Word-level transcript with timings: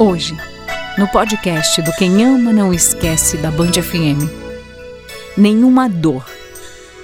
Hoje, 0.00 0.36
no 0.96 1.08
podcast 1.08 1.82
do 1.82 1.92
Quem 1.94 2.24
Ama 2.24 2.52
Não 2.52 2.72
Esquece 2.72 3.36
da 3.38 3.50
Band 3.50 3.72
FM, 3.72 4.30
nenhuma 5.36 5.88
dor 5.88 6.24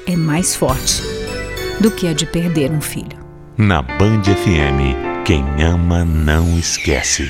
é 0.07 0.15
mais 0.15 0.55
forte 0.55 1.03
do 1.81 1.91
que 1.91 2.07
a 2.07 2.13
de 2.13 2.25
perder 2.25 2.71
um 2.71 2.81
filho. 2.81 3.19
Na 3.59 3.83
Band 3.83 4.23
FM, 4.23 5.25
quem 5.25 5.43
ama 5.61 6.05
não 6.05 6.57
esquece. 6.57 7.29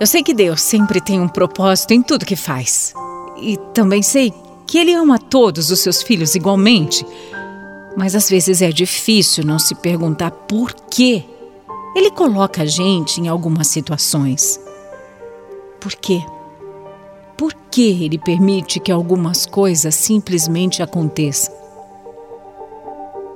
Eu 0.00 0.06
sei 0.06 0.22
que 0.22 0.32
Deus 0.32 0.62
sempre 0.62 1.02
tem 1.02 1.20
um 1.20 1.28
propósito 1.28 1.92
em 1.92 2.02
tudo 2.02 2.24
que 2.24 2.34
faz. 2.34 2.94
E 3.38 3.56
também 3.72 4.02
sei 4.02 4.32
que 4.66 4.78
Ele 4.78 4.94
ama 4.94 5.18
todos 5.18 5.70
os 5.70 5.80
seus 5.80 6.02
filhos 6.02 6.34
igualmente. 6.34 7.04
Mas 7.96 8.14
às 8.14 8.28
vezes 8.28 8.62
é 8.62 8.70
difícil 8.70 9.44
não 9.44 9.58
se 9.58 9.74
perguntar 9.74 10.30
por 10.30 10.72
quê 10.90 11.24
Ele 11.94 12.10
coloca 12.10 12.62
a 12.62 12.66
gente 12.66 13.20
em 13.20 13.28
algumas 13.28 13.68
situações. 13.68 14.60
Por 15.80 15.94
quê? 15.94 16.22
Por 17.36 17.52
que 17.70 18.04
Ele 18.04 18.18
permite 18.18 18.80
que 18.80 18.92
algumas 18.92 19.46
coisas 19.46 19.94
simplesmente 19.94 20.82
aconteçam? 20.82 21.54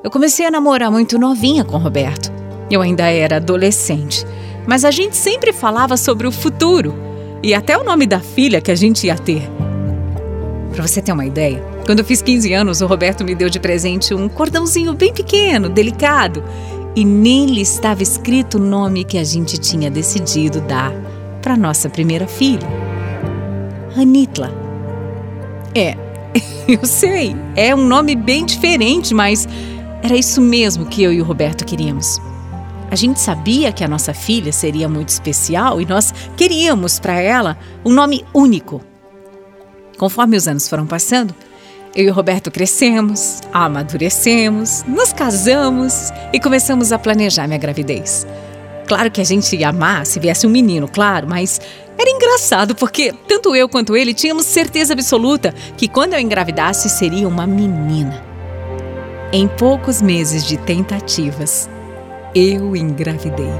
Eu 0.02 0.10
comecei 0.10 0.46
a 0.46 0.50
namorar 0.50 0.90
muito 0.90 1.18
novinha 1.18 1.64
com 1.64 1.76
Roberto. 1.76 2.32
Eu 2.70 2.80
ainda 2.80 3.04
era 3.04 3.36
adolescente 3.36 4.24
mas 4.66 4.84
a 4.84 4.90
gente 4.90 5.16
sempre 5.16 5.52
falava 5.52 5.96
sobre 5.96 6.26
o 6.26 6.32
futuro 6.32 6.94
e 7.42 7.54
até 7.54 7.76
o 7.76 7.84
nome 7.84 8.06
da 8.06 8.20
filha 8.20 8.60
que 8.60 8.70
a 8.70 8.74
gente 8.74 9.06
ia 9.06 9.16
ter. 9.16 9.48
Para 10.72 10.86
você 10.86 11.02
ter 11.02 11.12
uma 11.12 11.26
ideia, 11.26 11.62
quando 11.84 11.98
eu 11.98 12.04
fiz 12.04 12.22
15 12.22 12.52
anos, 12.52 12.80
o 12.80 12.86
Roberto 12.86 13.24
me 13.24 13.34
deu 13.34 13.50
de 13.50 13.58
presente 13.58 14.14
um 14.14 14.28
cordãozinho 14.28 14.94
bem 14.94 15.12
pequeno, 15.12 15.68
delicado, 15.68 16.44
e 16.94 17.04
nele 17.04 17.60
estava 17.60 18.02
escrito 18.02 18.58
o 18.58 18.60
nome 18.60 19.04
que 19.04 19.18
a 19.18 19.24
gente 19.24 19.58
tinha 19.58 19.90
decidido 19.90 20.60
dar 20.60 20.92
para 21.42 21.56
nossa 21.56 21.88
primeira 21.88 22.26
filha, 22.26 22.66
Ranitla. 23.94 24.52
É, 25.74 25.96
eu 26.68 26.84
sei, 26.84 27.34
é 27.56 27.74
um 27.74 27.86
nome 27.86 28.14
bem 28.14 28.46
diferente, 28.46 29.12
mas 29.12 29.48
era 30.02 30.16
isso 30.16 30.40
mesmo 30.40 30.86
que 30.86 31.02
eu 31.02 31.12
e 31.12 31.20
o 31.20 31.24
Roberto 31.24 31.64
queríamos. 31.64 32.20
A 32.90 32.96
gente 32.96 33.20
sabia 33.20 33.72
que 33.72 33.84
a 33.84 33.88
nossa 33.88 34.12
filha 34.12 34.52
seria 34.52 34.88
muito 34.88 35.10
especial 35.10 35.80
e 35.80 35.86
nós 35.86 36.12
queríamos 36.36 36.98
para 36.98 37.20
ela 37.20 37.56
um 37.84 37.92
nome 37.92 38.24
único. 38.34 38.89
Conforme 40.00 40.34
os 40.34 40.48
anos 40.48 40.66
foram 40.66 40.86
passando, 40.86 41.34
eu 41.94 42.06
e 42.06 42.10
o 42.10 42.14
Roberto 42.14 42.50
crescemos, 42.50 43.42
amadurecemos, 43.52 44.82
nos 44.88 45.12
casamos 45.12 46.10
e 46.32 46.40
começamos 46.40 46.90
a 46.90 46.98
planejar 46.98 47.46
minha 47.46 47.58
gravidez. 47.58 48.26
Claro 48.88 49.10
que 49.10 49.20
a 49.20 49.24
gente 49.24 49.54
ia 49.54 49.68
amar 49.68 50.06
se 50.06 50.18
viesse 50.18 50.46
um 50.46 50.50
menino, 50.50 50.88
claro, 50.88 51.28
mas 51.28 51.60
era 51.98 52.08
engraçado 52.08 52.74
porque 52.74 53.12
tanto 53.28 53.54
eu 53.54 53.68
quanto 53.68 53.94
ele 53.94 54.14
tínhamos 54.14 54.46
certeza 54.46 54.94
absoluta 54.94 55.54
que 55.76 55.86
quando 55.86 56.14
eu 56.14 56.18
engravidasse 56.18 56.88
seria 56.88 57.28
uma 57.28 57.46
menina. 57.46 58.24
Em 59.30 59.46
poucos 59.46 60.00
meses 60.00 60.46
de 60.46 60.56
tentativas, 60.56 61.68
eu 62.34 62.74
engravidei. 62.74 63.52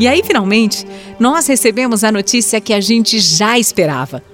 E 0.00 0.08
aí, 0.08 0.20
finalmente, 0.24 0.84
nós 1.16 1.46
recebemos 1.46 2.02
a 2.02 2.10
notícia 2.10 2.60
que 2.60 2.74
a 2.74 2.80
gente 2.80 3.20
já 3.20 3.56
esperava. 3.56 4.33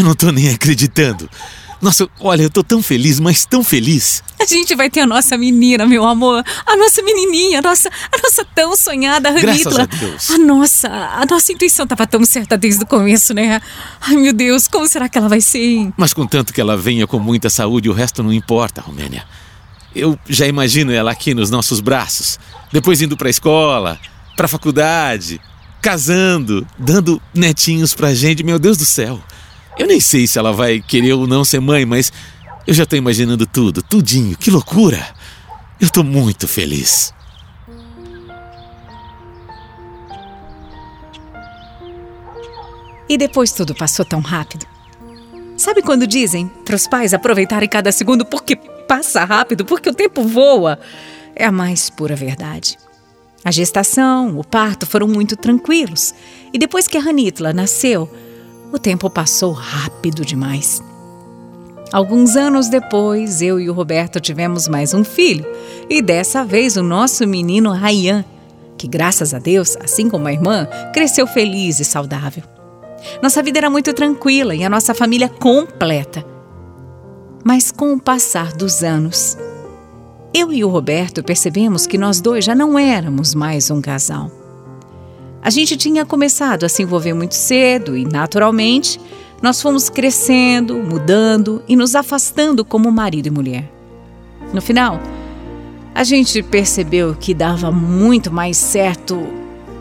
Eu 0.00 0.04
não 0.04 0.14
tô 0.14 0.32
nem 0.32 0.48
acreditando. 0.48 1.28
Nossa, 1.78 2.08
olha, 2.20 2.42
eu 2.42 2.48
tô 2.48 2.64
tão 2.64 2.82
feliz, 2.82 3.20
mas 3.20 3.44
tão 3.44 3.62
feliz. 3.62 4.22
A 4.40 4.46
gente 4.46 4.74
vai 4.74 4.88
ter 4.88 5.00
a 5.00 5.06
nossa 5.06 5.36
menina, 5.36 5.86
meu 5.86 6.06
amor. 6.06 6.42
A 6.64 6.74
nossa 6.74 7.02
menininha, 7.02 7.58
a 7.58 7.62
nossa, 7.62 7.90
a 8.10 8.16
nossa 8.22 8.42
tão 8.54 8.74
sonhada 8.74 9.30
Ranitla. 9.30 9.52
Graças 9.52 9.78
a 9.78 9.84
Deus. 9.84 10.30
A 10.30 10.38
nossa, 10.38 10.88
a 10.88 11.26
nossa 11.26 11.52
intuição 11.52 11.86
tava 11.86 12.06
tão 12.06 12.24
certa 12.24 12.56
desde 12.56 12.82
o 12.82 12.86
começo, 12.86 13.34
né? 13.34 13.60
Ai, 14.00 14.16
meu 14.16 14.32
Deus, 14.32 14.66
como 14.66 14.88
será 14.88 15.06
que 15.06 15.18
ela 15.18 15.28
vai 15.28 15.42
ser? 15.42 15.92
Mas 15.98 16.14
contanto 16.14 16.54
que 16.54 16.62
ela 16.62 16.78
venha 16.78 17.06
com 17.06 17.18
muita 17.18 17.50
saúde, 17.50 17.90
o 17.90 17.92
resto 17.92 18.22
não 18.22 18.32
importa, 18.32 18.80
Romênia. 18.80 19.24
Eu 19.94 20.18
já 20.26 20.46
imagino 20.46 20.92
ela 20.92 21.10
aqui 21.10 21.34
nos 21.34 21.50
nossos 21.50 21.80
braços, 21.80 22.38
depois 22.72 23.02
indo 23.02 23.18
para 23.18 23.28
a 23.28 23.30
escola, 23.30 24.00
para 24.34 24.46
a 24.46 24.48
faculdade, 24.48 25.38
casando, 25.82 26.66
dando 26.78 27.20
netinhos 27.34 27.94
pra 27.94 28.14
gente. 28.14 28.42
Meu 28.42 28.58
Deus 28.58 28.78
do 28.78 28.86
céu. 28.86 29.22
Eu 29.80 29.86
nem 29.86 29.98
sei 29.98 30.26
se 30.26 30.38
ela 30.38 30.52
vai 30.52 30.78
querer 30.78 31.14
ou 31.14 31.26
não 31.26 31.42
ser 31.42 31.58
mãe, 31.58 31.86
mas 31.86 32.12
eu 32.66 32.74
já 32.74 32.84
tô 32.84 32.96
imaginando 32.96 33.46
tudo, 33.46 33.82
tudinho. 33.82 34.36
Que 34.36 34.50
loucura! 34.50 35.02
Eu 35.80 35.88
tô 35.88 36.04
muito 36.04 36.46
feliz. 36.46 37.14
E 43.08 43.16
depois 43.16 43.52
tudo 43.52 43.74
passou 43.74 44.04
tão 44.04 44.20
rápido. 44.20 44.66
Sabe 45.56 45.80
quando 45.80 46.06
dizem 46.06 46.46
para 46.62 46.76
os 46.76 46.86
pais 46.86 47.14
aproveitarem 47.14 47.66
cada 47.66 47.90
segundo 47.90 48.26
porque 48.26 48.56
passa 48.86 49.24
rápido, 49.24 49.64
porque 49.64 49.88
o 49.88 49.94
tempo 49.94 50.24
voa? 50.24 50.78
É 51.34 51.46
a 51.46 51.50
mais 51.50 51.88
pura 51.88 52.14
verdade. 52.14 52.76
A 53.42 53.50
gestação, 53.50 54.38
o 54.38 54.44
parto 54.44 54.84
foram 54.84 55.08
muito 55.08 55.36
tranquilos. 55.36 56.12
E 56.52 56.58
depois 56.58 56.86
que 56.86 56.98
a 56.98 57.00
Ranitla 57.00 57.54
nasceu, 57.54 58.10
o 58.72 58.78
tempo 58.78 59.10
passou 59.10 59.52
rápido 59.52 60.24
demais. 60.24 60.82
Alguns 61.92 62.36
anos 62.36 62.68
depois, 62.68 63.42
eu 63.42 63.58
e 63.58 63.68
o 63.68 63.72
Roberto 63.72 64.20
tivemos 64.20 64.68
mais 64.68 64.94
um 64.94 65.02
filho, 65.02 65.44
e 65.88 66.00
dessa 66.00 66.44
vez 66.44 66.76
o 66.76 66.82
nosso 66.82 67.26
menino 67.26 67.72
Rayan, 67.72 68.24
que 68.78 68.86
graças 68.86 69.34
a 69.34 69.38
Deus, 69.38 69.76
assim 69.82 70.08
como 70.08 70.28
a 70.28 70.32
irmã, 70.32 70.66
cresceu 70.92 71.26
feliz 71.26 71.80
e 71.80 71.84
saudável. 71.84 72.44
Nossa 73.20 73.42
vida 73.42 73.58
era 73.58 73.70
muito 73.70 73.92
tranquila 73.92 74.54
e 74.54 74.62
a 74.62 74.70
nossa 74.70 74.94
família 74.94 75.28
completa. 75.28 76.24
Mas 77.44 77.72
com 77.72 77.94
o 77.94 78.00
passar 78.00 78.52
dos 78.52 78.84
anos, 78.84 79.36
eu 80.32 80.52
e 80.52 80.62
o 80.62 80.68
Roberto 80.68 81.24
percebemos 81.24 81.86
que 81.86 81.98
nós 81.98 82.20
dois 82.20 82.44
já 82.44 82.54
não 82.54 82.78
éramos 82.78 83.34
mais 83.34 83.70
um 83.70 83.80
casal. 83.80 84.30
A 85.42 85.48
gente 85.48 85.76
tinha 85.76 86.04
começado 86.04 86.64
a 86.64 86.68
se 86.68 86.82
envolver 86.82 87.14
muito 87.14 87.34
cedo 87.34 87.96
e, 87.96 88.04
naturalmente, 88.04 89.00
nós 89.40 89.60
fomos 89.62 89.88
crescendo, 89.88 90.76
mudando 90.76 91.62
e 91.66 91.74
nos 91.74 91.94
afastando 91.94 92.62
como 92.64 92.92
marido 92.92 93.26
e 93.26 93.30
mulher. 93.30 93.72
No 94.52 94.60
final, 94.60 95.00
a 95.94 96.04
gente 96.04 96.42
percebeu 96.42 97.16
que 97.18 97.32
dava 97.32 97.72
muito 97.72 98.30
mais 98.30 98.56
certo 98.58 99.26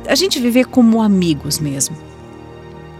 a 0.07 0.15
gente 0.15 0.39
viver 0.39 0.65
como 0.65 1.01
amigos 1.01 1.59
mesmo. 1.59 1.95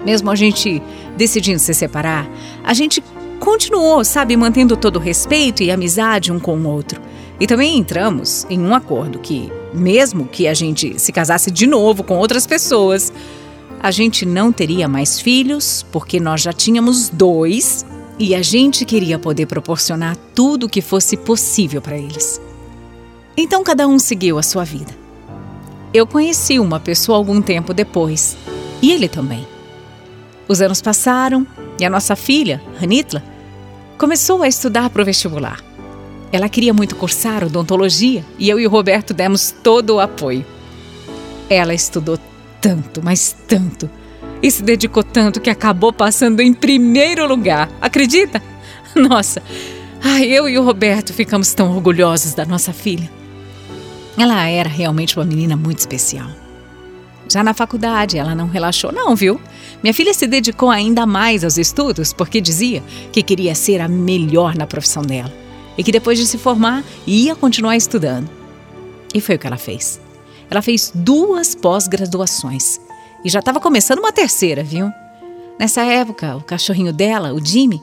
Mesmo 0.06 0.30
a 0.30 0.36
gente 0.36 0.82
decidindo 1.18 1.60
se 1.60 1.74
separar, 1.74 2.30
a 2.64 2.74
gente 2.74 3.02
continuou, 3.40 4.04
sabe, 4.04 4.36
mantendo 4.36 4.76
todo 4.76 4.98
o 4.98 5.00
respeito 5.00 5.64
e 5.64 5.72
amizade 5.72 6.32
um 6.32 6.40
com 6.40 6.58
o 6.58 6.68
outro. 6.68 7.02
E 7.40 7.48
também 7.48 7.78
entramos 7.78 8.46
em 8.50 8.60
um 8.60 8.76
acordo 8.76 9.20
que, 9.20 9.52
mesmo 9.74 10.28
que 10.28 10.48
a 10.48 10.54
gente 10.54 11.00
se 11.00 11.12
casasse 11.12 11.50
de 11.50 11.66
novo 11.66 12.04
com 12.04 12.18
outras 12.18 12.46
pessoas, 12.46 13.14
a 13.80 13.92
gente 13.92 14.26
não 14.26 14.52
teria 14.52 14.88
mais 14.90 15.22
filhos, 15.22 15.86
porque 15.92 16.20
nós 16.20 16.42
já 16.42 16.52
tínhamos 16.52 17.08
dois 17.08 17.86
e 18.20 18.36
a 18.36 18.42
gente 18.42 18.84
queria 18.84 19.18
poder 19.18 19.46
proporcionar 19.46 20.18
tudo 20.36 20.66
o 20.66 20.70
que 20.70 20.82
fosse 20.82 21.16
possível 21.16 21.82
para 21.82 21.98
eles. 21.98 22.42
Então 23.38 23.64
cada 23.64 23.88
um 23.88 23.98
seguiu 23.98 24.38
a 24.38 24.44
sua 24.44 24.66
vida. 24.66 24.92
Eu 25.94 26.06
conheci 26.06 26.60
uma 26.60 26.80
pessoa 26.80 27.18
algum 27.18 27.42
tempo 27.42 27.74
depois, 27.74 28.36
e 28.82 28.92
ele 28.92 29.08
também. 29.08 29.48
Os 30.48 30.62
anos 30.62 30.82
passaram 30.82 31.48
e 31.80 31.86
a 31.86 31.90
nossa 31.90 32.16
filha, 32.16 32.62
Ranitla, 32.80 33.24
começou 33.98 34.44
a 34.44 34.48
estudar 34.48 34.90
para 34.90 35.02
o 35.02 35.06
vestibular. 35.06 35.69
Ela 36.32 36.48
queria 36.48 36.74
muito 36.74 36.96
cursar 36.96 37.44
odontologia 37.44 38.24
e 38.38 38.50
eu 38.50 38.60
e 38.60 38.68
o 38.68 38.70
Roberto 38.70 39.14
demos 39.14 39.52
todo 39.52 39.96
o 39.96 40.00
apoio. 40.00 40.46
Ela 41.50 41.74
estudou 41.74 42.20
tanto, 42.62 43.02
mas 43.04 43.36
tanto, 43.48 43.90
e 44.42 44.52
se 44.52 44.62
dedicou 44.62 45.04
tanto 45.04 45.42
que 45.42 45.50
acabou 45.50 45.92
passando 45.92 46.40
em 46.40 46.54
primeiro 46.54 47.28
lugar. 47.28 47.70
Acredita? 47.82 48.42
Nossa, 48.96 49.42
ai, 50.04 50.26
eu 50.26 50.48
e 50.48 50.58
o 50.58 50.64
Roberto 50.64 51.14
ficamos 51.14 51.54
tão 51.54 51.76
orgulhosos 51.76 52.36
da 52.36 52.46
nossa 52.46 52.74
filha. 52.74 53.10
Ela 54.18 54.48
era 54.48 54.70
realmente 54.70 55.18
uma 55.18 55.26
menina 55.26 55.56
muito 55.56 55.80
especial. 55.80 56.30
Já 57.28 57.44
na 57.44 57.54
faculdade, 57.54 58.18
ela 58.18 58.36
não 58.36 58.48
relaxou, 58.48 58.92
não, 58.92 59.16
viu? 59.16 59.40
Minha 59.82 59.94
filha 59.94 60.14
se 60.14 60.28
dedicou 60.28 60.70
ainda 60.70 61.06
mais 61.06 61.44
aos 61.44 61.58
estudos 61.58 62.12
porque 62.12 62.42
dizia 62.42 62.84
que 63.12 63.24
queria 63.24 63.56
ser 63.56 63.82
a 63.82 63.88
melhor 63.88 64.56
na 64.56 64.68
profissão 64.68 65.04
dela 65.04 65.49
e 65.80 65.84
que 65.84 65.94
depois 65.94 66.20
de 66.20 66.28
se 66.28 66.38
formar 66.38 66.84
ia 67.08 67.34
continuar 67.34 67.78
estudando. 67.78 68.30
E 69.16 69.22
foi 69.22 69.36
o 69.36 69.40
que 69.40 69.48
ela 69.48 69.56
fez. 69.56 70.00
Ela 70.52 70.62
fez 70.62 70.92
duas 70.94 71.56
pós-graduações 71.56 72.82
e 73.24 73.30
já 73.30 73.40
estava 73.40 73.62
começando 73.62 74.00
uma 74.00 74.12
terceira, 74.12 74.62
viu? 74.62 74.92
Nessa 75.58 75.82
época, 75.84 76.36
o 76.36 76.44
cachorrinho 76.44 76.92
dela, 76.92 77.34
o 77.34 77.44
Jimmy, 77.44 77.82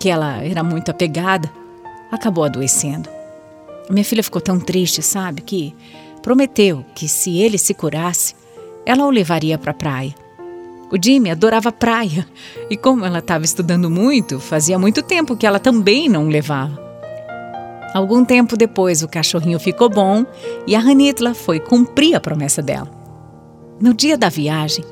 que 0.00 0.08
ela 0.08 0.42
era 0.42 0.64
muito 0.64 0.90
apegada, 0.90 1.48
acabou 2.10 2.42
adoecendo. 2.42 3.08
Minha 3.88 4.04
filha 4.04 4.22
ficou 4.24 4.40
tão 4.40 4.58
triste, 4.58 5.00
sabe, 5.00 5.40
que 5.40 5.72
prometeu 6.20 6.84
que 6.92 7.06
se 7.06 7.38
ele 7.38 7.56
se 7.56 7.72
curasse, 7.72 8.34
ela 8.84 9.06
o 9.06 9.10
levaria 9.10 9.56
para 9.56 9.70
a 9.70 9.74
praia. 9.74 10.14
O 10.90 10.96
Jimmy 11.00 11.30
adorava 11.30 11.70
praia 11.70 12.26
e, 12.68 12.76
como 12.76 13.04
ela 13.04 13.20
estava 13.20 13.44
estudando 13.44 13.88
muito, 13.88 14.40
fazia 14.40 14.76
muito 14.76 15.02
tempo 15.02 15.36
que 15.36 15.46
ela 15.46 15.60
também 15.60 16.08
não 16.08 16.26
o 16.26 16.30
levava. 16.30 16.87
Algum 17.94 18.24
tempo 18.24 18.56
depois, 18.56 19.02
o 19.02 19.08
cachorrinho 19.08 19.58
ficou 19.58 19.88
bom 19.88 20.26
e 20.66 20.76
a 20.76 20.78
Ranitla 20.78 21.34
foi 21.34 21.58
cumprir 21.58 22.14
a 22.14 22.20
promessa 22.20 22.60
dela. 22.60 22.90
No 23.80 23.94
dia 23.94 24.18
da 24.18 24.28
viagem, 24.28 24.84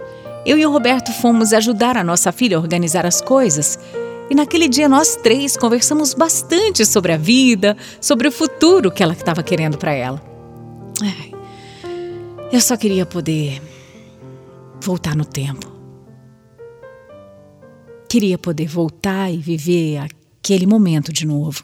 eu 0.46 0.56
e 0.56 0.64
o 0.64 0.70
Roberto 0.70 1.12
fomos 1.12 1.52
ajudar 1.52 1.96
a 1.96 2.04
nossa 2.04 2.32
filha 2.32 2.56
a 2.56 2.60
organizar 2.60 3.04
as 3.04 3.20
coisas. 3.20 3.78
E 4.30 4.34
naquele 4.34 4.68
dia 4.68 4.88
nós 4.88 5.16
três 5.16 5.56
conversamos 5.56 6.14
bastante 6.14 6.86
sobre 6.86 7.12
a 7.12 7.16
vida, 7.16 7.76
sobre 8.00 8.28
o 8.28 8.32
futuro 8.32 8.90
que 8.90 9.02
ela 9.02 9.12
estava 9.12 9.42
querendo 9.42 9.76
para 9.76 9.92
ela. 9.92 10.22
Ai, 11.02 11.32
eu 12.52 12.60
só 12.60 12.76
queria 12.76 13.04
poder 13.04 13.60
voltar 14.80 15.16
no 15.16 15.24
tempo. 15.24 15.70
Queria 18.08 18.38
poder 18.38 18.68
voltar 18.68 19.32
e 19.32 19.36
viver 19.36 20.06
aquele 20.38 20.66
momento 20.66 21.12
de 21.12 21.26
novo. 21.26 21.62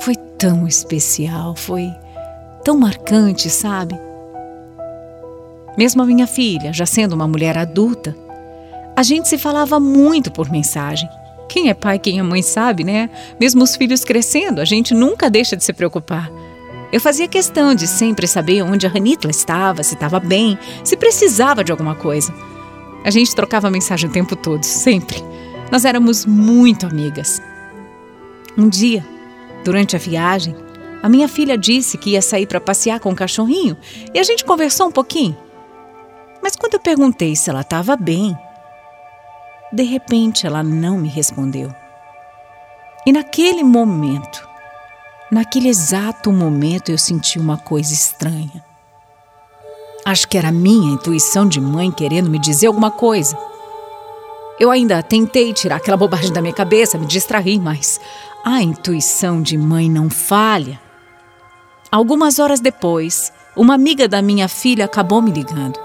Foi 0.00 0.14
tão 0.14 0.66
especial, 0.66 1.54
foi 1.54 1.90
tão 2.64 2.78
marcante, 2.78 3.48
sabe? 3.48 3.98
Mesmo 5.76 6.02
a 6.02 6.06
minha 6.06 6.26
filha, 6.26 6.72
já 6.72 6.86
sendo 6.86 7.14
uma 7.14 7.28
mulher 7.28 7.58
adulta, 7.58 8.16
a 8.96 9.02
gente 9.02 9.28
se 9.28 9.36
falava 9.36 9.78
muito 9.78 10.32
por 10.32 10.50
mensagem. 10.50 11.08
Quem 11.48 11.68
é 11.68 11.74
pai, 11.74 11.98
quem 11.98 12.18
é 12.18 12.22
mãe 12.22 12.42
sabe, 12.42 12.82
né? 12.82 13.10
Mesmo 13.38 13.62
os 13.62 13.76
filhos 13.76 14.04
crescendo, 14.04 14.60
a 14.60 14.64
gente 14.64 14.94
nunca 14.94 15.30
deixa 15.30 15.56
de 15.56 15.62
se 15.62 15.72
preocupar. 15.72 16.30
Eu 16.92 17.00
fazia 17.00 17.28
questão 17.28 17.74
de 17.74 17.86
sempre 17.86 18.26
saber 18.26 18.62
onde 18.62 18.86
a 18.86 18.90
Ranitla 18.90 19.30
estava, 19.30 19.82
se 19.82 19.94
estava 19.94 20.18
bem, 20.18 20.58
se 20.82 20.96
precisava 20.96 21.62
de 21.62 21.70
alguma 21.70 21.94
coisa. 21.94 22.32
A 23.04 23.10
gente 23.10 23.34
trocava 23.34 23.70
mensagem 23.70 24.08
o 24.08 24.12
tempo 24.12 24.34
todo, 24.34 24.64
sempre. 24.64 25.22
Nós 25.70 25.84
éramos 25.84 26.24
muito 26.24 26.86
amigas. 26.86 27.42
Um 28.56 28.68
dia, 28.68 29.04
Durante 29.66 29.96
a 29.96 29.98
viagem, 29.98 30.54
a 31.02 31.08
minha 31.08 31.26
filha 31.26 31.58
disse 31.58 31.98
que 31.98 32.10
ia 32.10 32.22
sair 32.22 32.46
para 32.46 32.60
passear 32.60 33.00
com 33.00 33.10
o 33.10 33.16
cachorrinho 33.16 33.76
e 34.14 34.20
a 34.20 34.22
gente 34.22 34.44
conversou 34.44 34.86
um 34.86 34.92
pouquinho. 34.92 35.36
Mas 36.40 36.54
quando 36.54 36.74
eu 36.74 36.80
perguntei 36.80 37.34
se 37.34 37.50
ela 37.50 37.62
estava 37.62 37.96
bem, 37.96 38.38
de 39.72 39.82
repente 39.82 40.46
ela 40.46 40.62
não 40.62 40.96
me 40.96 41.08
respondeu. 41.08 41.74
E 43.04 43.12
naquele 43.12 43.64
momento, 43.64 44.48
naquele 45.32 45.68
exato 45.68 46.30
momento, 46.30 46.92
eu 46.92 46.96
senti 46.96 47.36
uma 47.36 47.56
coisa 47.58 47.92
estranha. 47.92 48.64
Acho 50.04 50.28
que 50.28 50.38
era 50.38 50.52
minha 50.52 50.92
intuição 50.92 51.44
de 51.44 51.60
mãe 51.60 51.90
querendo 51.90 52.30
me 52.30 52.38
dizer 52.38 52.68
alguma 52.68 52.92
coisa. 52.92 53.36
Eu 54.60 54.70
ainda 54.70 55.02
tentei 55.02 55.52
tirar 55.52 55.76
aquela 55.76 55.96
bobagem 55.96 56.32
da 56.32 56.40
minha 56.40 56.54
cabeça, 56.54 56.96
me 56.96 57.04
distrair, 57.04 57.58
mas 57.58 58.00
a 58.48 58.62
intuição 58.62 59.42
de 59.42 59.58
mãe 59.58 59.90
não 59.90 60.08
falha. 60.08 60.80
Algumas 61.90 62.38
horas 62.38 62.60
depois, 62.60 63.32
uma 63.56 63.74
amiga 63.74 64.06
da 64.06 64.22
minha 64.22 64.46
filha 64.46 64.84
acabou 64.84 65.20
me 65.20 65.32
ligando. 65.32 65.76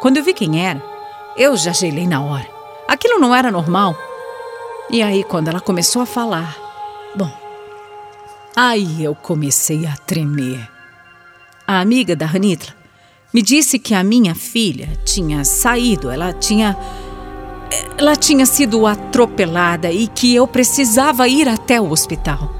Quando 0.00 0.16
eu 0.16 0.24
vi 0.24 0.34
quem 0.34 0.66
era, 0.66 0.82
eu 1.36 1.56
já 1.56 1.72
gelei 1.72 2.08
na 2.08 2.20
hora. 2.22 2.48
Aquilo 2.88 3.20
não 3.20 3.32
era 3.32 3.52
normal. 3.52 3.96
E 4.90 5.00
aí, 5.00 5.22
quando 5.22 5.46
ela 5.46 5.60
começou 5.60 6.02
a 6.02 6.06
falar, 6.06 6.56
bom, 7.14 7.30
aí 8.56 9.04
eu 9.04 9.14
comecei 9.14 9.86
a 9.86 9.96
tremer. 9.96 10.68
A 11.68 11.78
amiga 11.78 12.16
da 12.16 12.26
Ranitla 12.26 12.74
me 13.32 13.42
disse 13.42 13.78
que 13.78 13.94
a 13.94 14.02
minha 14.02 14.34
filha 14.34 14.88
tinha 15.04 15.44
saído, 15.44 16.10
ela 16.10 16.32
tinha 16.32 16.76
ela 17.96 18.16
tinha 18.16 18.46
sido 18.46 18.86
atropelada 18.86 19.90
e 19.90 20.06
que 20.08 20.34
eu 20.34 20.46
precisava 20.46 21.28
ir 21.28 21.48
até 21.48 21.80
o 21.80 21.90
hospital. 21.90 22.50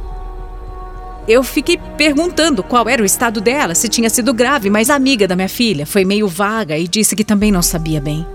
Eu 1.26 1.42
fiquei 1.42 1.76
perguntando 1.96 2.62
qual 2.62 2.88
era 2.88 3.02
o 3.02 3.06
estado 3.06 3.40
dela, 3.40 3.74
se 3.74 3.88
tinha 3.88 4.10
sido 4.10 4.34
grave, 4.34 4.70
mas 4.70 4.90
a 4.90 4.94
amiga 4.94 5.28
da 5.28 5.36
minha 5.36 5.48
filha 5.48 5.86
foi 5.86 6.04
meio 6.04 6.26
vaga 6.26 6.76
e 6.76 6.88
disse 6.88 7.14
que 7.14 7.24
também 7.24 7.52
não 7.52 7.62
sabia 7.62 8.00
bem. 8.00 8.26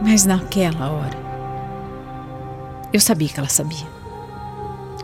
Mas 0.00 0.24
naquela 0.24 0.90
hora, 0.90 1.18
eu 2.92 3.00
sabia 3.00 3.28
que 3.28 3.38
ela 3.38 3.48
sabia. 3.48 3.86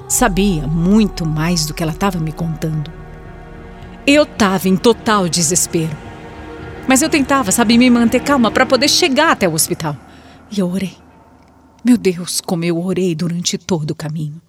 Sabia 0.09 0.67
muito 0.67 1.27
mais 1.27 1.65
do 1.67 1.73
que 1.75 1.83
ela 1.83 1.93
estava 1.93 2.19
me 2.19 2.33
contando. 2.33 2.91
Eu 4.07 4.25
estava 4.25 4.69
em 4.69 4.77
total 4.77 5.29
desespero. 5.29 6.12
Mas 6.89 7.01
eu 7.01 7.09
tentava, 7.09 7.53
sabe, 7.53 7.79
me 7.79 7.89
manter 7.89 8.21
calma 8.21 8.51
para 8.51 8.67
poder 8.67 8.89
chegar 8.89 9.33
até 9.33 9.49
o 9.49 9.55
hospital. 9.55 9.97
E 10.51 10.59
eu 10.61 10.69
orei. 10.69 10.97
Meu 11.85 11.97
Deus, 11.97 12.41
como 12.41 12.65
eu 12.65 12.79
orei 12.79 13.15
durante 13.15 13.57
todo 13.57 13.93
o 13.93 13.95
caminho. 13.95 14.41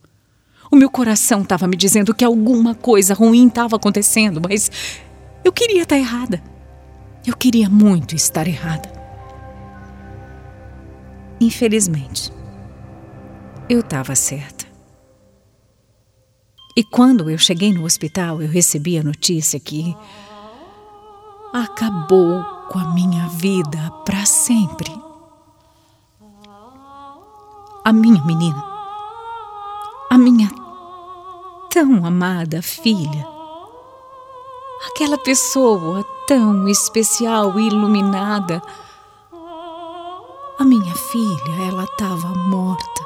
O 0.71 0.75
meu 0.75 0.89
coração 0.89 1.41
estava 1.41 1.67
me 1.67 1.77
dizendo 1.77 2.13
que 2.13 2.25
alguma 2.25 2.73
coisa 2.73 3.13
ruim 3.13 3.47
estava 3.47 3.75
acontecendo, 3.75 4.41
mas 4.41 4.71
eu 5.43 5.51
queria 5.51 5.83
estar 5.83 5.97
errada. 5.97 6.41
Eu 7.25 7.35
queria 7.37 7.69
muito 7.69 8.15
estar 8.15 8.47
errada. 8.47 8.91
Infelizmente, 11.39 12.31
eu 13.69 13.81
estava 13.81 14.15
certa. 14.15 14.65
E 16.75 16.83
quando 16.83 17.29
eu 17.29 17.37
cheguei 17.37 17.71
no 17.71 17.85
hospital, 17.85 18.41
eu 18.41 18.49
recebi 18.49 18.97
a 18.97 19.03
notícia 19.03 19.59
que 19.59 19.95
acabou 21.53 22.43
com 22.71 22.79
a 22.79 22.85
minha 22.85 23.27
vida 23.27 23.91
para 24.03 24.25
sempre. 24.25 24.91
A 27.85 27.93
minha 27.93 28.23
menina, 28.23 28.63
a 30.09 30.17
minha 30.17 30.49
tão 31.69 32.03
amada 32.05 32.61
filha, 32.63 33.27
aquela 34.87 35.17
pessoa 35.17 36.03
tão 36.25 36.67
especial 36.67 37.59
e 37.59 37.67
iluminada, 37.67 38.59
a 40.57 40.63
minha 40.63 40.95
filha, 40.95 41.67
ela 41.67 41.83
estava 41.83 42.29
morta. 42.29 43.05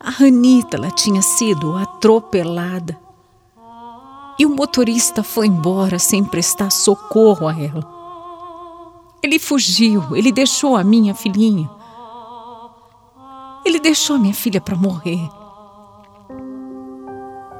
A 0.00 0.10
Ranita, 0.10 0.76
ela 0.76 0.90
tinha 0.90 1.22
sido 1.22 1.76
atropelada 1.76 3.05
e 4.38 4.44
o 4.44 4.50
motorista 4.50 5.22
foi 5.22 5.46
embora 5.46 5.98
sem 5.98 6.24
prestar 6.24 6.70
socorro 6.70 7.48
a 7.48 7.52
ela. 7.52 7.96
Ele 9.22 9.38
fugiu, 9.38 10.14
ele 10.14 10.30
deixou 10.30 10.76
a 10.76 10.84
minha 10.84 11.14
filhinha. 11.14 11.68
Ele 13.64 13.80
deixou 13.80 14.16
a 14.16 14.18
minha 14.18 14.34
filha 14.34 14.60
para 14.60 14.76
morrer. 14.76 15.28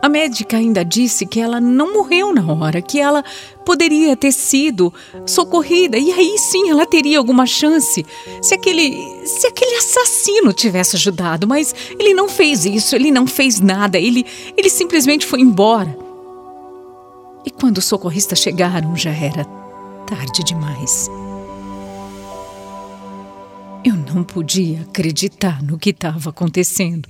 A 0.00 0.08
médica 0.08 0.56
ainda 0.58 0.84
disse 0.84 1.26
que 1.26 1.40
ela 1.40 1.60
não 1.60 1.92
morreu 1.92 2.32
na 2.32 2.52
hora, 2.52 2.80
que 2.80 3.00
ela 3.00 3.24
poderia 3.64 4.14
ter 4.14 4.30
sido 4.30 4.94
socorrida 5.26 5.98
e 5.98 6.12
aí 6.12 6.38
sim 6.38 6.70
ela 6.70 6.86
teria 6.86 7.18
alguma 7.18 7.44
chance 7.44 8.06
se 8.40 8.54
aquele 8.54 9.04
se 9.26 9.48
aquele 9.48 9.74
assassino 9.74 10.52
tivesse 10.52 10.94
ajudado, 10.94 11.48
mas 11.48 11.74
ele 11.98 12.14
não 12.14 12.28
fez 12.28 12.64
isso, 12.64 12.94
ele 12.94 13.10
não 13.10 13.26
fez 13.26 13.58
nada, 13.58 13.98
ele 13.98 14.24
ele 14.56 14.70
simplesmente 14.70 15.26
foi 15.26 15.40
embora. 15.40 16.05
E 17.46 17.50
quando 17.50 17.78
os 17.78 17.84
socorristas 17.84 18.40
chegaram, 18.40 18.96
já 18.96 19.12
era 19.12 19.44
tarde 20.04 20.42
demais. 20.42 21.08
Eu 23.84 23.94
não 23.94 24.24
podia 24.24 24.80
acreditar 24.80 25.62
no 25.62 25.78
que 25.78 25.90
estava 25.90 26.30
acontecendo. 26.30 27.08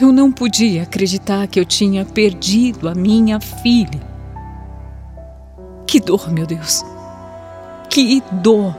Eu 0.00 0.10
não 0.10 0.32
podia 0.32 0.84
acreditar 0.84 1.46
que 1.46 1.60
eu 1.60 1.64
tinha 1.66 2.06
perdido 2.06 2.88
a 2.88 2.94
minha 2.94 3.38
filha. 3.38 4.00
Que 5.86 6.00
dor, 6.00 6.32
meu 6.32 6.46
Deus! 6.46 6.82
Que 7.90 8.22
dor! 8.32 8.74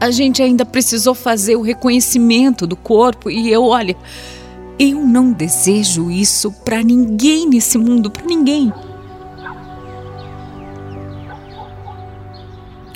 A 0.00 0.12
gente 0.12 0.40
ainda 0.40 0.64
precisou 0.64 1.14
fazer 1.14 1.56
o 1.56 1.62
reconhecimento 1.62 2.64
do 2.64 2.76
corpo 2.76 3.28
e 3.28 3.50
eu, 3.50 3.64
olha, 3.64 3.96
eu 4.78 5.00
não 5.00 5.32
desejo 5.32 6.10
isso 6.10 6.50
para 6.50 6.82
ninguém 6.82 7.48
nesse 7.48 7.78
mundo, 7.78 8.10
para 8.10 8.24
ninguém. 8.24 8.72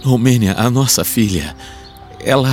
Romênia, 0.02 0.54
a 0.56 0.70
nossa 0.70 1.04
filha, 1.04 1.54
ela. 2.20 2.50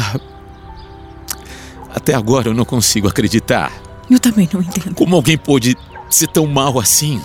Até 1.94 2.14
agora 2.14 2.50
eu 2.50 2.54
não 2.54 2.66
consigo 2.66 3.08
acreditar. 3.08 3.72
Eu 4.10 4.20
também 4.20 4.48
não 4.52 4.62
entendo. 4.62 4.94
Como 4.94 5.16
alguém 5.16 5.38
pôde 5.38 5.78
ser 6.10 6.28
tão 6.28 6.46
mal 6.46 6.80
assim? 6.80 7.22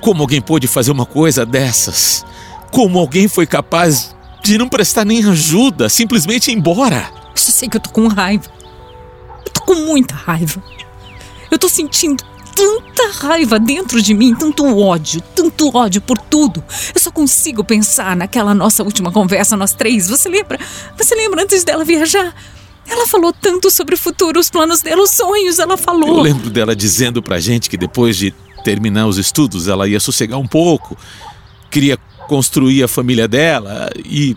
Como 0.00 0.20
alguém 0.20 0.40
pôde 0.40 0.66
fazer 0.66 0.90
uma 0.90 1.06
coisa 1.06 1.46
dessas? 1.46 2.26
Como 2.70 2.98
alguém 2.98 3.28
foi 3.28 3.46
capaz 3.46 4.14
de 4.42 4.58
não 4.58 4.68
prestar 4.68 5.04
nem 5.04 5.24
ajuda, 5.24 5.88
simplesmente 5.88 6.50
ir 6.50 6.54
embora? 6.54 7.08
Eu 7.30 7.36
só 7.36 7.52
sei 7.52 7.68
que 7.68 7.76
eu 7.76 7.80
tô 7.80 7.90
com 7.90 8.08
raiva. 8.08 8.50
Eu 9.46 9.52
tô 9.52 9.62
com 9.62 9.74
muita 9.74 10.14
raiva. 10.14 10.62
Eu 11.52 11.58
tô 11.58 11.68
sentindo 11.68 12.24
tanta 12.54 13.26
raiva 13.26 13.58
dentro 13.58 14.00
de 14.00 14.14
mim, 14.14 14.34
tanto 14.34 14.64
ódio, 14.78 15.20
tanto 15.34 15.76
ódio 15.76 16.00
por 16.00 16.16
tudo. 16.16 16.64
Eu 16.94 16.98
só 16.98 17.10
consigo 17.10 17.62
pensar 17.62 18.16
naquela 18.16 18.54
nossa 18.54 18.82
última 18.82 19.12
conversa, 19.12 19.54
nós 19.54 19.74
três. 19.74 20.08
Você 20.08 20.30
lembra? 20.30 20.58
Você 20.96 21.14
lembra 21.14 21.42
antes 21.42 21.62
dela 21.62 21.84
viajar? 21.84 22.34
Ela 22.88 23.06
falou 23.06 23.34
tanto 23.34 23.70
sobre 23.70 23.94
o 23.94 23.98
futuro, 23.98 24.40
os 24.40 24.48
planos 24.48 24.80
dela, 24.80 25.02
os 25.02 25.10
sonhos, 25.10 25.58
ela 25.58 25.76
falou. 25.76 26.16
Eu 26.16 26.22
lembro 26.22 26.48
dela 26.48 26.74
dizendo 26.74 27.22
pra 27.22 27.38
gente 27.38 27.68
que 27.68 27.76
depois 27.76 28.16
de 28.16 28.32
terminar 28.64 29.06
os 29.06 29.18
estudos 29.18 29.68
ela 29.68 29.86
ia 29.86 30.00
sossegar 30.00 30.38
um 30.38 30.48
pouco, 30.48 30.96
queria 31.70 31.98
construir 32.28 32.82
a 32.82 32.88
família 32.88 33.28
dela 33.28 33.90
e. 34.06 34.34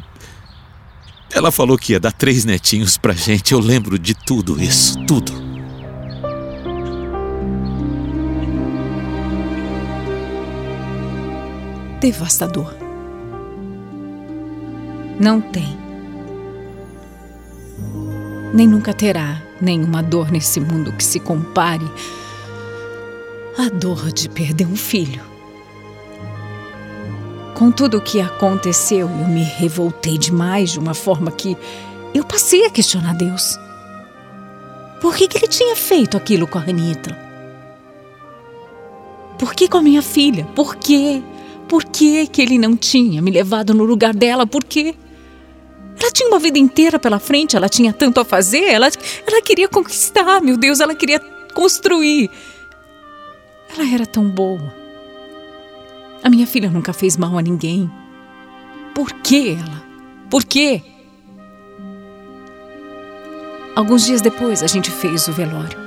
Ela 1.32 1.50
falou 1.50 1.78
que 1.78 1.94
ia 1.94 2.00
dar 2.00 2.12
três 2.12 2.44
netinhos 2.44 2.98
pra 2.98 3.14
gente. 3.14 3.54
Eu 3.54 3.60
lembro 3.60 3.98
de 3.98 4.14
tudo 4.14 4.62
isso, 4.62 5.00
tudo. 5.06 5.55
Devastador. 12.12 12.72
Não 15.20 15.42
tem. 15.42 15.76
Nem 18.54 18.68
nunca 18.68 18.94
terá 18.94 19.42
nenhuma 19.60 20.04
dor 20.04 20.32
nesse 20.32 20.60
mundo 20.60 20.94
que 20.94 21.04
se 21.04 21.20
compare 21.20 21.86
à 23.58 23.70
dor 23.70 24.12
de 24.12 24.30
perder 24.30 24.68
um 24.68 24.76
filho. 24.76 25.24
Com 27.56 27.72
tudo 27.72 27.98
o 27.98 28.02
que 28.02 28.22
aconteceu, 28.22 29.10
eu 29.10 29.28
me 29.28 29.44
revoltei 29.44 30.18
demais 30.18 30.72
de 30.72 30.80
uma 30.80 30.94
forma 30.94 31.32
que 31.32 31.58
eu 32.14 32.24
passei 32.24 32.66
a 32.66 32.70
questionar 32.70 33.16
Deus. 33.16 33.58
Por 35.02 35.16
que, 35.16 35.28
que 35.28 35.38
ele 35.38 35.48
tinha 35.48 35.76
feito 35.76 36.18
aquilo 36.18 36.48
com 36.48 36.60
a 36.60 36.62
Anitta? 36.62 37.18
Por 39.40 39.54
que 39.56 39.68
com 39.68 39.78
a 39.78 39.82
minha 39.82 40.02
filha? 40.02 40.46
Por 40.56 40.76
quê? 40.76 41.24
Por 41.68 41.84
que, 41.84 42.28
que 42.28 42.42
ele 42.42 42.58
não 42.58 42.76
tinha 42.76 43.22
me 43.22 43.32
levado 43.32 43.74
no 43.74 43.84
lugar 43.84 44.14
dela? 44.14 44.46
Por 44.46 44.64
quê? 44.64 44.96
Ela 46.00 46.12
tinha 46.12 46.28
uma 46.30 46.40
vida 46.40 46.60
inteira 46.60 47.00
pela 47.00 47.20
frente, 47.20 47.56
ela 47.56 47.70
tinha 47.70 47.92
tanto 47.92 48.20
a 48.20 48.26
fazer, 48.26 48.66
ela, 48.66 48.90
ela 49.26 49.42
queria 49.42 49.68
conquistar, 49.68 50.42
meu 50.42 50.58
Deus, 50.58 50.80
ela 50.80 50.94
queria 50.94 51.20
construir. 51.54 52.30
Ela 53.74 53.92
era 53.92 54.06
tão 54.06 54.30
boa. 54.30 54.74
A 56.24 56.30
minha 56.30 56.46
filha 56.46 56.70
nunca 56.70 56.94
fez 56.94 57.18
mal 57.18 57.38
a 57.38 57.42
ninguém. 57.42 57.90
Por 58.94 59.12
que 59.12 59.52
ela? 59.52 59.84
Por 60.30 60.44
quê? 60.44 60.82
Alguns 63.76 64.06
dias 64.06 64.22
depois 64.22 64.64
a 64.64 64.68
gente 64.68 64.90
fez 64.90 65.28
o 65.28 65.34
velório. 65.34 65.78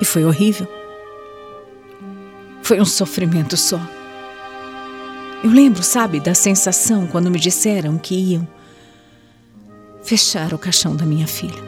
E 0.00 0.04
foi 0.04 0.24
horrível. 0.24 0.79
Foi 2.70 2.80
um 2.80 2.84
sofrimento 2.84 3.56
só. 3.56 3.80
Eu 5.42 5.50
lembro, 5.50 5.82
sabe, 5.82 6.20
da 6.20 6.34
sensação 6.34 7.04
quando 7.04 7.28
me 7.28 7.40
disseram 7.40 7.98
que 7.98 8.14
iam 8.14 8.46
fechar 10.04 10.54
o 10.54 10.58
caixão 10.58 10.94
da 10.94 11.04
minha 11.04 11.26
filha. 11.26 11.60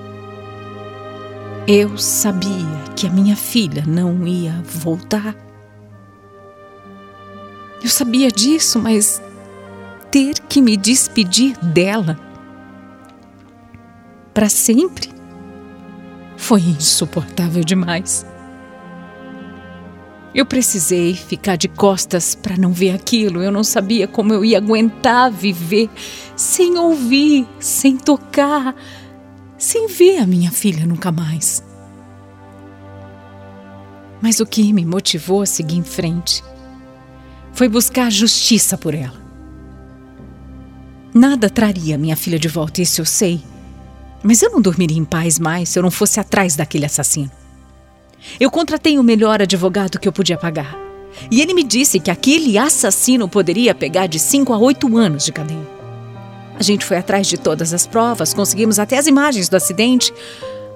Eu 1.66 1.98
sabia 1.98 2.84
que 2.94 3.08
a 3.08 3.10
minha 3.10 3.34
filha 3.34 3.82
não 3.84 4.24
ia 4.28 4.62
voltar. 4.64 5.34
Eu 7.82 7.88
sabia 7.88 8.28
disso, 8.28 8.78
mas 8.78 9.20
ter 10.08 10.38
que 10.48 10.62
me 10.62 10.76
despedir 10.76 11.58
dela 11.58 12.16
para 14.32 14.48
sempre 14.48 15.10
foi 16.36 16.60
insuportável 16.60 17.64
demais. 17.64 18.24
Eu 20.34 20.46
precisei 20.46 21.14
ficar 21.14 21.56
de 21.56 21.68
costas 21.68 22.34
para 22.34 22.56
não 22.56 22.72
ver 22.72 22.90
aquilo. 22.90 23.42
Eu 23.42 23.52
não 23.52 23.62
sabia 23.62 24.08
como 24.08 24.32
eu 24.32 24.44
ia 24.44 24.58
aguentar 24.58 25.30
viver 25.30 25.90
sem 26.34 26.78
ouvir, 26.78 27.46
sem 27.60 27.98
tocar, 27.98 28.74
sem 29.58 29.86
ver 29.88 30.18
a 30.18 30.26
minha 30.26 30.50
filha 30.50 30.86
nunca 30.86 31.12
mais. 31.12 31.62
Mas 34.22 34.40
o 34.40 34.46
que 34.46 34.72
me 34.72 34.86
motivou 34.86 35.42
a 35.42 35.46
seguir 35.46 35.76
em 35.76 35.82
frente 35.82 36.42
foi 37.52 37.68
buscar 37.68 38.10
justiça 38.10 38.78
por 38.78 38.94
ela. 38.94 39.20
Nada 41.12 41.50
traria 41.50 41.98
minha 41.98 42.16
filha 42.16 42.38
de 42.38 42.48
volta, 42.48 42.80
isso 42.80 43.02
eu 43.02 43.04
sei. 43.04 43.42
Mas 44.22 44.40
eu 44.40 44.50
não 44.50 44.62
dormiria 44.62 44.96
em 44.96 45.04
paz 45.04 45.38
mais 45.38 45.68
se 45.68 45.78
eu 45.78 45.82
não 45.82 45.90
fosse 45.90 46.18
atrás 46.18 46.56
daquele 46.56 46.86
assassino. 46.86 47.41
Eu 48.38 48.50
contratei 48.50 48.98
o 48.98 49.02
melhor 49.02 49.42
advogado 49.42 49.98
que 49.98 50.08
eu 50.08 50.12
podia 50.12 50.36
pagar. 50.36 50.76
E 51.30 51.40
ele 51.40 51.54
me 51.54 51.62
disse 51.62 52.00
que 52.00 52.10
aquele 52.10 52.56
assassino 52.56 53.28
poderia 53.28 53.74
pegar 53.74 54.06
de 54.06 54.18
5 54.18 54.52
a 54.52 54.58
8 54.58 54.96
anos 54.96 55.24
de 55.24 55.32
cadeia. 55.32 55.82
A 56.58 56.62
gente 56.62 56.84
foi 56.84 56.96
atrás 56.96 57.26
de 57.26 57.38
todas 57.38 57.72
as 57.74 57.86
provas, 57.86 58.34
conseguimos 58.34 58.78
até 58.78 58.98
as 58.98 59.06
imagens 59.06 59.48
do 59.48 59.56
acidente, 59.56 60.12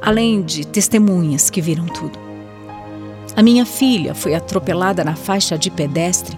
além 0.02 0.42
de 0.42 0.66
testemunhas 0.66 1.48
que 1.48 1.60
viram 1.60 1.86
tudo. 1.86 2.18
A 3.34 3.42
minha 3.42 3.66
filha 3.66 4.14
foi 4.14 4.34
atropelada 4.34 5.04
na 5.04 5.14
faixa 5.14 5.58
de 5.58 5.70
pedestre 5.70 6.36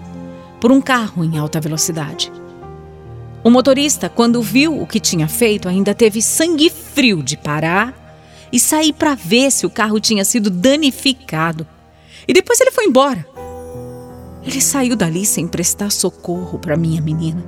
por 0.59 0.71
um 0.71 0.81
carro 0.81 1.23
em 1.23 1.37
alta 1.37 1.59
velocidade. 1.59 2.31
O 3.41 3.49
motorista, 3.49 4.09
quando 4.09 4.41
viu 4.41 4.81
o 4.81 4.85
que 4.85 4.99
tinha 4.99 5.27
feito, 5.27 5.69
ainda 5.69 5.95
teve 5.95 6.21
sangue 6.21 6.69
frio 6.69 7.23
de 7.23 7.37
parar 7.37 8.08
e 8.51 8.59
sair 8.59 8.93
para 8.93 9.15
ver 9.15 9.51
se 9.51 9.65
o 9.65 9.69
carro 9.69 9.99
tinha 9.99 10.25
sido 10.25 10.49
danificado. 10.49 11.65
E 12.27 12.33
depois 12.33 12.59
ele 12.59 12.71
foi 12.71 12.85
embora. 12.85 13.25
Ele 14.43 14.61
saiu 14.61 14.95
dali 14.95 15.25
sem 15.25 15.47
prestar 15.47 15.91
socorro 15.91 16.57
para 16.57 16.77
minha 16.77 17.01
menina. 17.01 17.43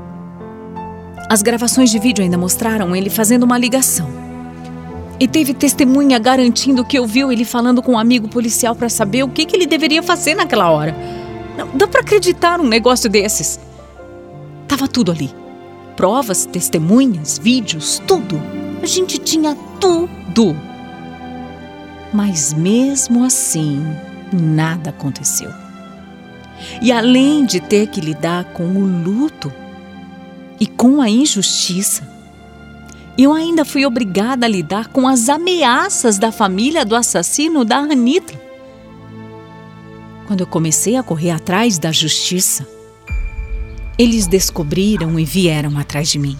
As 1.29 1.41
gravações 1.41 1.89
de 1.89 1.97
vídeo 1.97 2.23
ainda 2.23 2.37
mostraram 2.37 2.95
ele 2.95 3.09
fazendo 3.09 3.43
uma 3.43 3.57
ligação. 3.57 4.09
E 5.19 5.27
teve 5.27 5.53
testemunha 5.53 6.19
garantindo 6.19 6.83
que 6.83 6.99
ouviu 6.99 7.31
ele 7.31 7.45
falando 7.45 7.81
com 7.81 7.93
um 7.93 7.99
amigo 7.99 8.27
policial 8.27 8.75
para 8.75 8.89
saber 8.89 9.23
o 9.23 9.29
que, 9.29 9.45
que 9.45 9.55
ele 9.55 9.65
deveria 9.65 10.01
fazer 10.01 10.35
naquela 10.35 10.69
hora. 10.71 10.95
Não 11.57 11.77
dá 11.77 11.87
para 11.87 12.01
acreditar 12.01 12.59
um 12.59 12.67
negócio 12.67 13.09
desses. 13.09 13.59
Tava 14.67 14.87
tudo 14.87 15.11
ali. 15.11 15.29
Provas, 15.95 16.45
testemunhas, 16.45 17.37
vídeos, 17.37 18.01
tudo. 18.07 18.41
A 18.81 18.85
gente 18.85 19.19
tinha 19.19 19.55
tudo. 19.79 20.55
Mas 22.13 22.53
mesmo 22.53 23.23
assim, 23.23 23.83
nada 24.31 24.89
aconteceu. 24.89 25.51
E 26.81 26.91
além 26.91 27.45
de 27.45 27.59
ter 27.59 27.87
que 27.87 28.01
lidar 28.01 28.45
com 28.45 28.63
o 28.63 28.85
luto 28.85 29.51
e 30.59 30.67
com 30.67 31.01
a 31.01 31.09
injustiça, 31.09 32.07
eu 33.17 33.33
ainda 33.33 33.65
fui 33.65 33.85
obrigada 33.85 34.45
a 34.45 34.49
lidar 34.49 34.87
com 34.87 35.07
as 35.07 35.29
ameaças 35.29 36.17
da 36.17 36.31
família 36.31 36.85
do 36.85 36.95
assassino 36.95 37.65
da 37.65 37.77
Anitta. 37.77 38.39
Quando 40.27 40.41
eu 40.41 40.47
comecei 40.47 40.95
a 40.95 41.03
correr 41.03 41.31
atrás 41.31 41.77
da 41.77 41.91
justiça, 41.91 42.65
eles 43.97 44.27
descobriram 44.27 45.19
e 45.19 45.25
vieram 45.25 45.77
atrás 45.77 46.09
de 46.09 46.17
mim. 46.17 46.37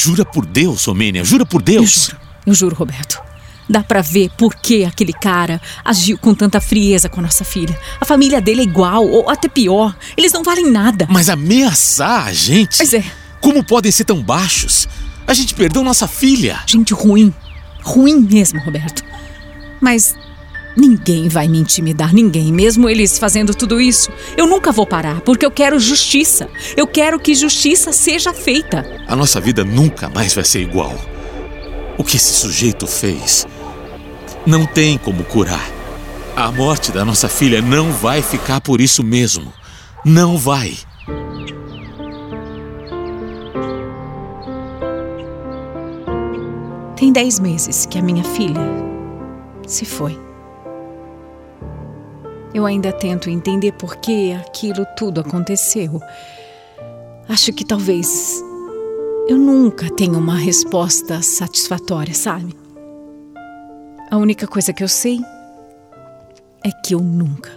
Jura 0.00 0.24
por 0.24 0.46
Deus, 0.46 0.86
Omênia, 0.86 1.24
jura 1.24 1.44
por 1.44 1.60
Deus. 1.60 1.82
Eu 1.82 2.14
juro, 2.14 2.20
eu 2.46 2.54
juro, 2.54 2.76
Roberto. 2.76 3.20
Dá 3.68 3.82
para 3.82 4.00
ver 4.00 4.30
por 4.38 4.54
que 4.54 4.84
aquele 4.84 5.12
cara 5.12 5.60
agiu 5.84 6.16
com 6.16 6.32
tanta 6.32 6.60
frieza 6.60 7.08
com 7.08 7.18
a 7.18 7.24
nossa 7.24 7.44
filha. 7.44 7.76
A 8.00 8.04
família 8.04 8.40
dele 8.40 8.60
é 8.60 8.64
igual, 8.64 9.04
ou 9.04 9.28
até 9.28 9.48
pior. 9.48 9.96
Eles 10.16 10.32
não 10.32 10.44
valem 10.44 10.70
nada. 10.70 11.08
Mas 11.10 11.28
ameaçar 11.28 12.28
a 12.28 12.32
gente? 12.32 12.76
Pois 12.76 12.94
é. 12.94 13.02
Como 13.40 13.64
podem 13.64 13.90
ser 13.90 14.04
tão 14.04 14.22
baixos? 14.22 14.86
A 15.26 15.34
gente 15.34 15.52
perdeu 15.52 15.82
nossa 15.82 16.06
filha. 16.06 16.60
Gente 16.64 16.94
ruim. 16.94 17.34
Ruim 17.82 18.20
mesmo, 18.20 18.60
Roberto. 18.60 19.02
Mas 19.80 20.14
Ninguém 20.76 21.28
vai 21.28 21.48
me 21.48 21.58
intimidar, 21.58 22.14
ninguém. 22.14 22.52
Mesmo 22.52 22.88
eles 22.88 23.18
fazendo 23.18 23.54
tudo 23.54 23.80
isso, 23.80 24.10
eu 24.36 24.46
nunca 24.46 24.70
vou 24.70 24.86
parar, 24.86 25.20
porque 25.22 25.44
eu 25.44 25.50
quero 25.50 25.78
justiça. 25.80 26.48
Eu 26.76 26.86
quero 26.86 27.18
que 27.18 27.34
justiça 27.34 27.92
seja 27.92 28.32
feita. 28.32 28.86
A 29.06 29.16
nossa 29.16 29.40
vida 29.40 29.64
nunca 29.64 30.08
mais 30.08 30.34
vai 30.34 30.44
ser 30.44 30.60
igual. 30.60 30.94
O 31.96 32.04
que 32.04 32.16
esse 32.16 32.32
sujeito 32.32 32.86
fez 32.86 33.46
não 34.46 34.64
tem 34.64 34.96
como 34.96 35.24
curar. 35.24 35.68
A 36.36 36.52
morte 36.52 36.92
da 36.92 37.04
nossa 37.04 37.28
filha 37.28 37.60
não 37.60 37.90
vai 37.92 38.22
ficar 38.22 38.60
por 38.60 38.80
isso 38.80 39.02
mesmo. 39.02 39.52
Não 40.04 40.38
vai. 40.38 40.76
Tem 46.94 47.12
dez 47.12 47.40
meses 47.40 47.86
que 47.86 47.98
a 47.98 48.02
minha 48.02 48.24
filha 48.24 48.60
se 49.66 49.84
foi. 49.84 50.27
Eu 52.54 52.64
ainda 52.64 52.92
tento 52.92 53.28
entender 53.28 53.72
por 53.72 53.96
que 53.96 54.32
aquilo 54.32 54.86
tudo 54.96 55.20
aconteceu. 55.20 56.00
Acho 57.28 57.52
que 57.52 57.64
talvez 57.64 58.42
eu 59.28 59.36
nunca 59.36 59.90
tenha 59.90 60.16
uma 60.16 60.36
resposta 60.36 61.20
satisfatória, 61.20 62.14
sabe? 62.14 62.56
A 64.10 64.16
única 64.16 64.46
coisa 64.46 64.72
que 64.72 64.82
eu 64.82 64.88
sei 64.88 65.20
é 66.64 66.70
que 66.70 66.94
eu 66.94 67.00
nunca, 67.00 67.50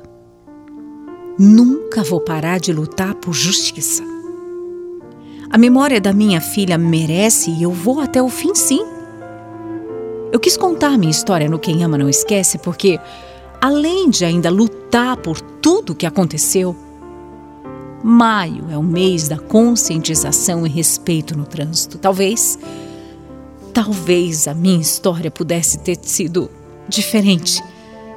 nunca 1.40 2.04
vou 2.04 2.20
parar 2.20 2.60
de 2.60 2.74
lutar 2.74 3.16
por 3.16 3.34
justiça. 3.34 4.04
A 5.50 5.58
memória 5.58 6.00
da 6.00 6.14
minha 6.14 6.40
filha 6.40 6.78
merece 6.78 7.52
e 7.52 7.64
eu 7.64 7.72
vou 7.72 8.02
até 8.02 8.22
o 8.22 8.30
fim, 8.30 8.54
sim. 8.54 8.86
Eu 10.32 10.40
quis 10.40 10.56
contar 10.56 10.98
minha 10.98 11.12
história 11.12 11.50
no 11.50 11.60
Quem 11.60 11.84
Ama 11.84 11.98
Não 11.98 12.10
Esquece 12.10 12.58
porque, 12.58 13.00
além 13.62 14.10
de 14.10 14.26
ainda 14.26 14.50
lutar 14.50 15.16
por 15.18 15.40
tudo 15.40 15.94
o 15.94 15.96
que 15.96 16.08
aconteceu, 16.08 16.76
maio 18.04 18.66
é 18.72 18.78
o 18.78 18.82
mês 18.82 19.28
da 19.28 19.38
conscientização 19.38 20.66
e 20.66 20.70
respeito 20.70 21.38
no 21.38 21.46
trânsito. 21.46 22.00
Talvez, 22.00 22.58
talvez 23.72 24.48
a 24.48 24.56
minha 24.56 24.82
história 24.82 25.30
pudesse 25.30 25.78
ter 25.78 26.00
sido 26.02 26.50
diferente, 26.90 27.64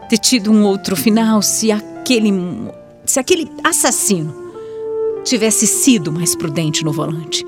ter 0.08 0.16
tido 0.16 0.50
um 0.50 0.64
outro 0.64 0.96
final 0.96 1.42
se 1.42 1.70
aquele, 1.70 2.32
se 3.04 3.20
aquele 3.20 3.50
assassino 3.62 4.34
tivesse 5.22 5.66
sido 5.66 6.10
mais 6.10 6.34
prudente 6.34 6.82
no 6.82 6.92
volante. 6.92 7.44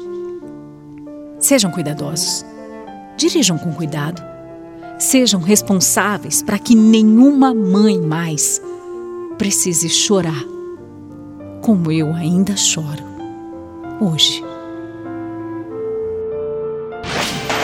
Sejam 1.38 1.71
cuidadosos. 1.71 2.45
Dirijam 3.17 3.57
com 3.57 3.73
cuidado 3.73 4.36
sejam 4.99 5.41
responsáveis 5.41 6.43
para 6.43 6.59
que 6.59 6.75
nenhuma 6.75 7.55
mãe 7.55 8.00
mais 8.00 8.61
precise 9.38 9.88
chorar 9.88 10.43
como 11.62 11.91
eu 11.91 12.15
ainda 12.15 12.57
choro 12.57 13.05
hoje. 14.00 14.43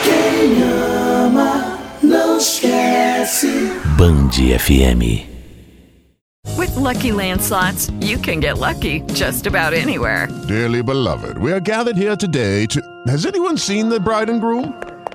Quem 0.03 0.61
ama 0.63 1.79
não 2.01 2.37
esquece. 2.37 3.47
Band 3.97 4.31
FM. 4.59 5.23
With 6.57 6.75
lucky 6.75 7.11
landslots, 7.11 7.89
you 8.01 8.19
can 8.19 8.41
get 8.41 8.57
lucky 8.59 9.01
just 9.13 9.47
about 9.47 9.73
anywhere. 9.73 10.27
Dearly 10.47 10.83
beloved, 10.83 11.37
we 11.37 11.51
are 11.53 11.61
gathered 11.61 11.97
here 11.97 12.15
today 12.17 12.65
to. 12.67 12.81
Has 13.07 13.25
anyone 13.25 13.57
seen 13.57 13.89
the 13.89 13.99
bride 13.99 14.29
and 14.29 14.41
groom? 14.41 14.73